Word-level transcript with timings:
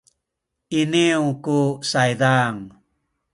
iniyu 0.79 1.25
ku 1.43 1.57
saydan 1.89 2.55